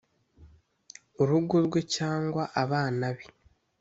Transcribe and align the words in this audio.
urugo 1.21 1.55
rwe 1.65 1.81
cyangwa 1.95 2.43
abana 2.63 3.05
be, 3.15 3.25